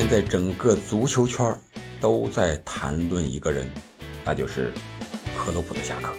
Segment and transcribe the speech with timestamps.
[0.00, 1.54] 现在整个足球圈
[2.00, 3.70] 都在谈论一个人，
[4.24, 4.72] 那就是
[5.36, 6.14] 克洛普的下课。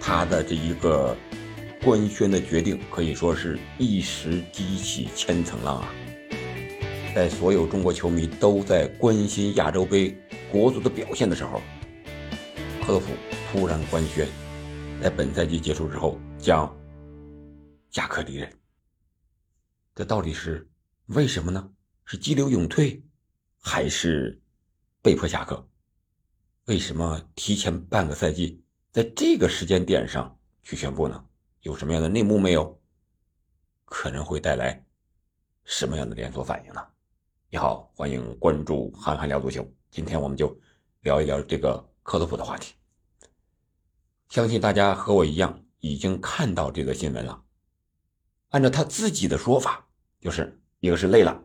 [0.00, 1.14] 他的这一个
[1.84, 5.92] 官宣的决定，可以说是一时激起千层浪啊！
[7.14, 10.16] 在所有中国球迷都在关心亚洲杯
[10.50, 11.60] 国足的表现的时候，
[12.86, 13.08] 克洛普
[13.52, 14.26] 突然官宣，
[15.02, 16.74] 在本赛季结束之后将
[17.90, 18.50] 下课离任。
[19.94, 20.66] 这到底是
[21.08, 21.68] 为什么呢？
[22.08, 23.02] 是激流勇退，
[23.60, 24.40] 还是
[25.02, 25.68] 被迫下课？
[26.66, 31.26] 为什么提前半个赛季在这个时间点上去宣布呢？
[31.62, 32.80] 有什么样的内幕没有？
[33.84, 34.86] 可能会带来
[35.64, 36.80] 什么样的连锁反应呢？
[37.50, 39.68] 你好，欢迎关注憨憨聊足球。
[39.90, 40.56] 今天我们就
[41.00, 42.74] 聊一聊这个克洛普的话题。
[44.28, 47.42] 相信大家和我一样已经看到这个新闻了。
[48.50, 49.88] 按照他自己的说法，
[50.20, 51.42] 就是一个是累了。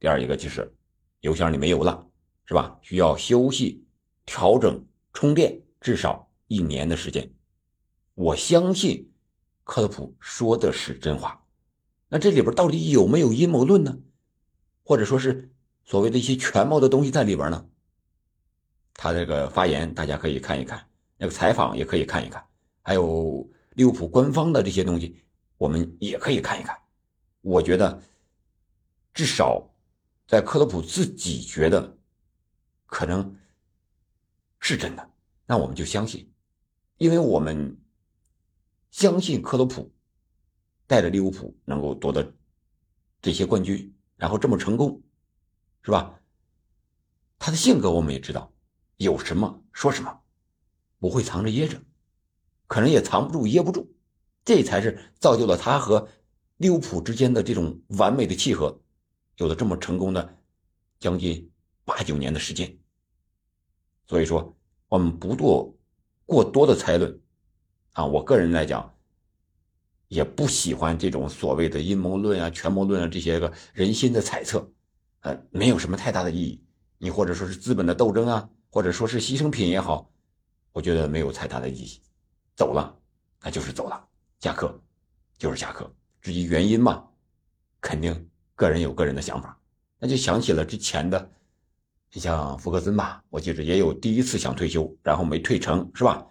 [0.00, 0.74] 第二一个就是
[1.20, 2.06] 油箱里没油了，
[2.46, 2.78] 是吧？
[2.80, 3.86] 需要休息、
[4.24, 7.30] 调整、充电，至少一年的时间。
[8.14, 9.12] 我相信
[9.62, 11.44] 克洛普说的是真话。
[12.08, 13.98] 那这里边到底有没有阴谋论呢？
[14.82, 15.52] 或者说是
[15.84, 17.68] 所谓的一些权谋的东西在里边呢？
[18.94, 20.82] 他这个发言大家可以看一看，
[21.18, 22.42] 那个采访也可以看一看，
[22.80, 25.22] 还有利物浦官方的这些东西，
[25.58, 26.74] 我们也可以看一看。
[27.42, 28.02] 我觉得
[29.12, 29.66] 至少。
[30.30, 31.98] 在克洛普自己觉得
[32.86, 33.36] 可能
[34.60, 35.10] 是真的，
[35.44, 36.32] 那我们就相信，
[36.98, 37.76] 因为我们
[38.92, 39.92] 相信克洛普
[40.86, 42.32] 带着利物浦能够夺得
[43.20, 45.02] 这些冠军，然后这么成功，
[45.82, 46.20] 是吧？
[47.36, 48.52] 他的性格我们也知道，
[48.98, 50.20] 有什么说什么，
[51.00, 51.82] 不会藏着掖着，
[52.68, 53.92] 可能也藏不住掖不住，
[54.44, 56.08] 这才是造就了他和
[56.58, 58.80] 利物浦之间的这种完美的契合。
[59.40, 60.38] 有了这么成功的
[60.98, 61.50] 将近
[61.82, 62.78] 八九年的时间，
[64.06, 64.54] 所以说
[64.86, 65.74] 我们不做
[66.26, 67.18] 过多的猜论
[67.94, 68.04] 啊。
[68.04, 68.94] 我个人来讲，
[70.08, 74.70] 也不喜欢这种所谓的阴谋论啊、权谋论啊这些个人心的猜测，
[75.20, 76.62] 呃，没有什么太大的意义。
[76.98, 80.12] 你或者说是资本的斗争啊，或者说是牺牲品也好，
[80.70, 81.98] 我觉得没有太大的意义。
[82.54, 82.94] 走了，
[83.40, 84.06] 那就是走了，
[84.40, 84.78] 下课
[85.38, 85.90] 就是下课。
[86.20, 87.08] 至于原因嘛，
[87.80, 88.28] 肯定。
[88.60, 89.58] 个人有个人的想法，
[89.98, 91.30] 那就想起了之前的，
[92.12, 96.22] 你像福克森吧，我记着也有第一次想退休，然后没退成，是吧？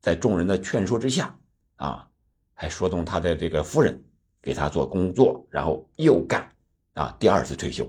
[0.00, 1.38] 在众人的劝说之下，
[1.76, 2.10] 啊，
[2.52, 4.02] 还说动他的这个夫人
[4.42, 6.52] 给他做工作，然后又干，
[6.94, 7.88] 啊，第二次退休。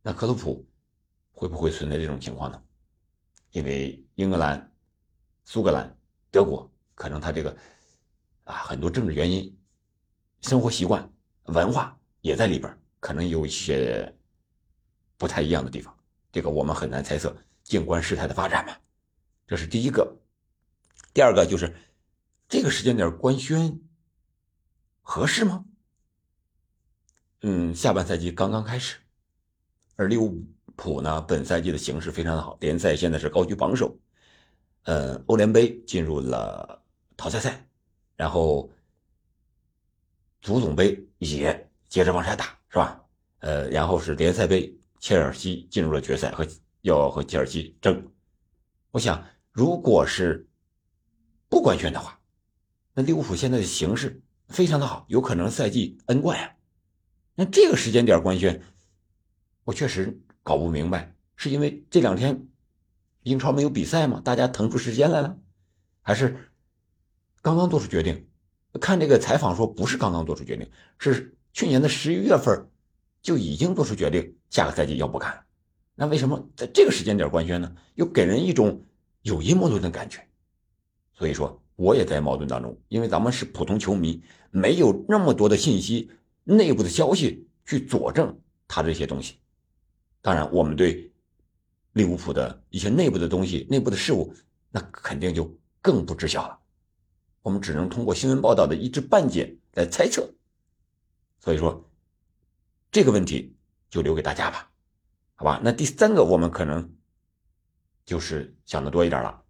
[0.00, 0.66] 那克洛普
[1.30, 2.62] 会不会存在这种情况呢？
[3.50, 4.72] 因为英格兰、
[5.44, 5.94] 苏格兰、
[6.30, 7.54] 德国，可能他这个
[8.44, 9.54] 啊很多政治原因、
[10.40, 11.06] 生活习惯、
[11.42, 12.77] 文化也在里边。
[13.00, 14.14] 可能有一些
[15.16, 15.96] 不太一样的地方，
[16.32, 17.36] 这个我们很难猜测。
[17.64, 18.74] 静观事态的发展嘛，
[19.46, 20.16] 这是第一个。
[21.12, 21.76] 第二个就是
[22.48, 23.78] 这个时间点官宣
[25.02, 25.66] 合适吗？
[27.42, 28.96] 嗯，下半赛季刚刚开始，
[29.96, 30.42] 而利物
[30.76, 33.94] 浦呢，本赛季的形势非常的好，联赛现在是高居榜首，
[34.84, 36.82] 呃，欧联杯进入了
[37.18, 37.68] 淘汰赛，
[38.16, 38.70] 然后
[40.40, 42.57] 足总杯也接着往下打。
[42.70, 43.02] 是吧？
[43.40, 46.46] 呃，然后是联赛杯，切尔西进入了决赛，和
[46.82, 48.10] 要和切尔西争。
[48.90, 50.46] 我想，如果是
[51.48, 52.20] 不官宣的话，
[52.92, 56.56] 那利物浦现在的形势非常的好，有可能赛季 N 冠呀。
[57.34, 58.60] 那这个时间点官宣，
[59.64, 62.48] 我确实搞不明白，是因为这两天
[63.22, 64.20] 英超没有比赛吗？
[64.22, 65.38] 大家腾出时间来了，
[66.02, 66.50] 还是
[67.40, 68.28] 刚刚做出决定？
[68.80, 71.34] 看这个采访说，不是刚刚做出决定，是。
[71.58, 72.70] 去年的十一月份
[73.20, 75.42] 就已经做出决定，下个赛季要不干了。
[75.96, 77.74] 那为什么在这个时间点官宣呢？
[77.96, 78.86] 又给人一种
[79.22, 80.24] 有阴谋论的感觉。
[81.14, 86.08] 所以说，我也在矛盾当中，因为咱们是普通球迷，没有那么多的信息、
[86.44, 88.38] 内部的消息去佐证
[88.68, 89.38] 他这些东西。
[90.22, 91.10] 当然，我们对
[91.94, 94.32] 利物浦的一些内部的东西、内部的事物，
[94.70, 95.52] 那肯定就
[95.82, 96.56] 更不知晓了。
[97.42, 100.32] 我们只能通过新闻报道的一知半解来猜测。
[101.40, 101.88] 所以说，
[102.90, 103.56] 这个问题
[103.88, 104.70] 就留给大家吧，
[105.36, 105.60] 好吧？
[105.62, 106.94] 那第三个，我们可能
[108.04, 109.42] 就是想的多一点了，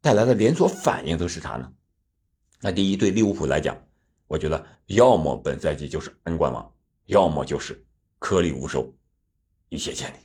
[0.00, 1.72] 带来的连锁反应都是啥呢？
[2.60, 3.76] 那第一，对利物浦来讲，
[4.26, 6.72] 我觉得要么本赛季就是 N 冠王，
[7.06, 7.84] 要么就是
[8.18, 8.94] 颗粒无收，
[9.70, 10.16] 一泻千里。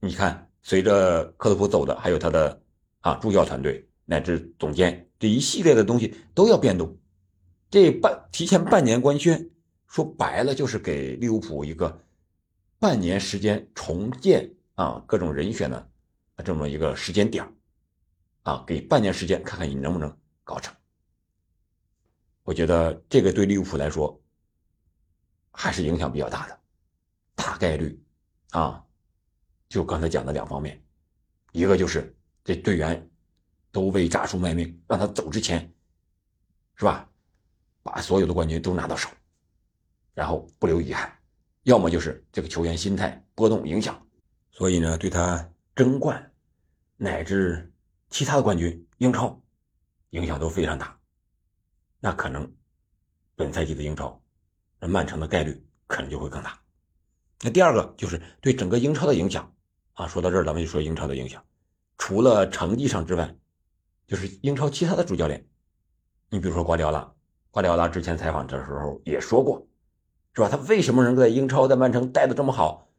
[0.00, 2.62] 你看，随着克洛普走的，还有他的
[3.00, 6.96] 啊助教团队乃至总监这一系列的东西都要变动，
[7.68, 9.50] 这半提前半年官宣。
[9.86, 12.04] 说白了就是给利物浦一个
[12.78, 15.90] 半年时间重建啊各种人选的
[16.44, 17.46] 这么一个时间点
[18.42, 20.74] 啊，给半年时间看看你能不能搞成。
[22.42, 24.20] 我觉得这个对利物浦来说
[25.50, 26.60] 还是影响比较大的，
[27.34, 27.98] 大概率
[28.50, 28.84] 啊，
[29.68, 30.80] 就刚才讲的两方面，
[31.52, 33.10] 一个就是这队员
[33.72, 35.72] 都为扎叔卖命，让他走之前
[36.76, 37.08] 是吧，
[37.82, 39.08] 把所有的冠军都拿到手，
[40.16, 41.06] 然后不留遗憾；
[41.64, 44.00] 要么就是这个球员心态波动影响，
[44.50, 46.32] 所以呢，对他争冠
[46.96, 47.70] 乃至
[48.08, 49.38] 其他的冠军、英超
[50.10, 50.98] 影响都非常大。
[52.00, 52.50] 那可能，
[53.34, 54.18] 本赛季的英超，
[54.80, 56.58] 那曼城的概率可能就会更大。
[57.42, 59.54] 那第二个就是对整个英超的影响
[59.92, 60.08] 啊。
[60.08, 61.44] 说到这儿，咱们就说英超的影响，
[61.98, 63.36] 除了成绩上之外，
[64.06, 65.46] 就是英超其他的主教练。
[66.30, 67.12] 你比如说瓜迪奥拉，
[67.50, 69.66] 瓜迪奥拉之前采访的时候也说过，
[70.36, 70.50] 是吧？
[70.50, 72.92] 他为什么能在英超在曼城待的这么好？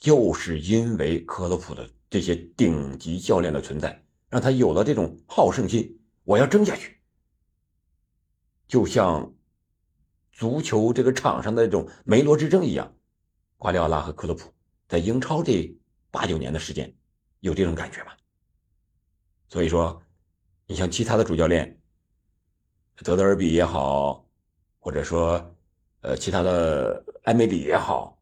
[0.00, 6.98] 就是因为克洛普的这些顶级教练的存在，让他有了这种好胜心，我要争下去。
[8.66, 9.30] 就像
[10.32, 12.90] 足球这个场上的这种梅罗之争一样，
[13.58, 14.50] 瓜迪奥拉和克洛普
[14.88, 15.70] 在英超这
[16.10, 16.90] 八九年的时间
[17.40, 18.12] 有这种感觉吗？
[19.48, 20.02] 所以说，
[20.66, 21.78] 你像其他的主教练，
[23.04, 24.21] 德德尔比也好，
[24.82, 25.54] 或者说
[26.00, 28.18] 呃其他的埃梅里也好，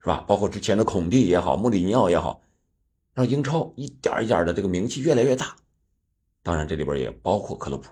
[0.00, 0.24] 是吧？
[0.26, 2.42] 包括之前的孔蒂也好，穆里尼奥也好，
[3.14, 5.54] 让英超一点一点的这个名气越来越大。
[6.42, 7.90] 当然，这里边也包括克洛普。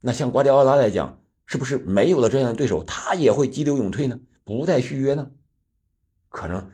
[0.00, 4.20] 那像瓜迪奥拉来讲，是不是没有了这样的对手，他也会急流勇退呢？
[4.44, 5.28] 不再续约呢？
[6.28, 6.70] 可能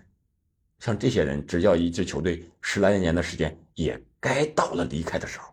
[0.81, 5.51] 像这些人执教一支球队十来年的时间，也该到了离开的时候，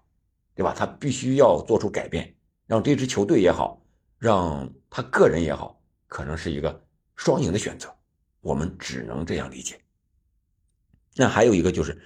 [0.56, 0.74] 对吧？
[0.78, 2.36] 他必须要做出改变，
[2.68, 3.82] 让这支球队也好，
[4.24, 5.78] 让他个人也好，
[6.08, 6.88] 可能是一个
[7.18, 7.94] 双赢的选择。
[8.40, 9.78] 我们只能这样理解。
[11.18, 12.02] 那还有一个就是，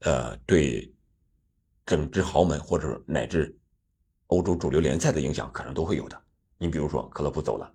[0.00, 0.94] 呃，对
[1.86, 3.58] 整支豪门或者乃至。
[4.26, 6.22] 欧洲主流联赛的影响可能都会有的。
[6.58, 7.72] 你比如说，克洛普走了，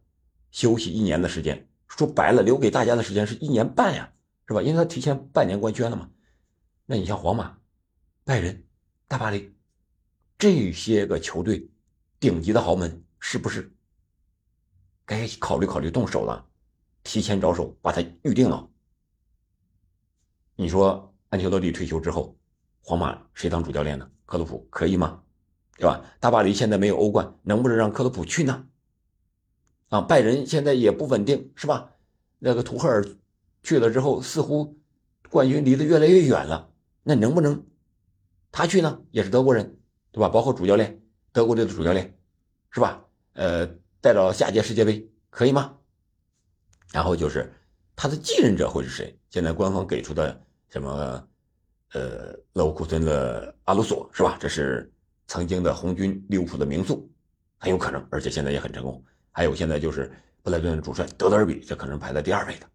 [0.52, 4.14] 休息一年的时间，说白了，留给大家的时间是一年半呀，
[4.48, 4.62] 是吧？
[4.62, 6.12] 因为他提前半年官宣了嘛。
[6.86, 7.58] 那你像皇马、
[8.26, 8.64] 拜仁、
[9.08, 9.56] 大巴黎
[10.38, 11.68] 这些个球队，
[12.20, 13.72] 顶级的豪门，是不是
[15.06, 16.46] 该考虑考虑动手了？
[17.04, 18.70] 提前着手把它预定了。
[20.56, 22.38] 你说安切洛蒂退休之后，
[22.82, 24.12] 皇马谁当主教练呢？
[24.26, 25.24] 克洛普可以吗？
[25.78, 26.04] 对吧？
[26.20, 28.68] 大巴黎现在没有欧冠，能不能让克洛普去呢？
[29.90, 31.92] 啊，拜仁现在也不稳定，是吧？
[32.40, 33.06] 那个图赫尔
[33.64, 34.78] 去了之后，似乎
[35.30, 36.72] 冠军离得越来越远了。
[37.04, 37.66] 那能不能
[38.52, 39.02] 他去呢？
[39.12, 39.80] 也是德国人，
[40.12, 40.30] 对吧？
[40.30, 41.02] 包括主教练，
[41.32, 42.18] 德国队的主教练，
[42.70, 43.04] 是吧？
[43.34, 43.66] 呃，
[44.00, 45.78] 带到下届世界杯可以吗？
[46.92, 47.52] 然后就是
[47.96, 49.18] 他的继任者会是谁？
[49.30, 51.28] 现在官方给出的什么？
[51.94, 54.38] 呃，勒沃库森的阿鲁索是吧？
[54.40, 54.92] 这是。
[55.28, 57.10] 曾经的红军利物浦的名宿，
[57.58, 59.02] 很有可能，而且现在也很成功。
[59.32, 60.12] 还有现在就是
[60.44, 62.68] 布莱顿的主帅德德尔比，这可能排在第二位的。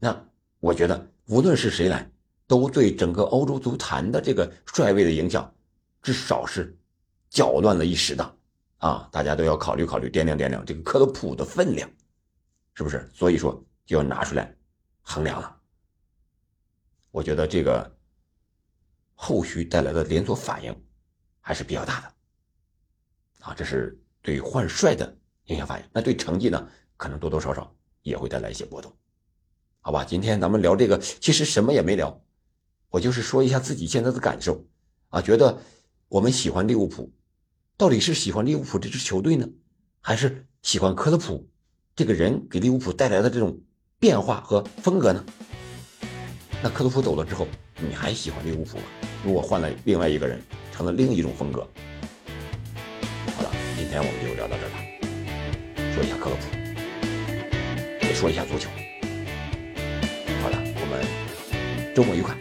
[0.00, 0.28] 那
[0.58, 2.10] 我觉得无论是谁来，
[2.48, 5.54] 都对整个欧洲足坛的这个帅位的影响，
[6.02, 6.76] 至少是
[7.30, 8.36] 搅乱了一时的
[8.82, 9.08] 啊！
[9.10, 11.88] 大家都要考虑考虑，掂量掂量这个克洛普的分量，
[12.74, 13.08] 是不是？
[13.14, 14.54] 所以说就要拿出来
[15.00, 15.56] 衡量了。
[17.10, 17.96] 我觉得这个
[19.14, 20.74] 后续带来的连锁反应。
[21.44, 22.14] 还是比较大的，
[23.40, 25.88] 啊，这是对换帅的影响反应。
[25.92, 28.96] 那对成绩呢，可能多多少少也会带来一些波动，
[29.80, 30.04] 好吧？
[30.04, 32.16] 今天咱们聊这个，其实什么也没聊，
[32.90, 34.64] 我就是说一下自己现在的感受，
[35.08, 35.60] 啊，觉得
[36.06, 37.12] 我们喜欢利物浦，
[37.76, 39.48] 到底是喜欢利物浦这支球队呢，
[40.00, 41.48] 还是喜欢科特普
[41.96, 43.58] 这个人给利物浦带来的这种
[43.98, 45.24] 变化和风格呢？
[46.62, 47.48] 那克洛普走了之后，
[47.80, 48.84] 你还喜欢利物浦吗？
[49.24, 50.40] 如果换了另外一个人？
[50.72, 51.68] 成了另一种风格。
[53.36, 54.78] 好了，今天我们就聊到这儿吧。
[55.94, 58.70] 说一下克洛普，也说一下足球。
[60.40, 62.34] 好了，我们周末愉快。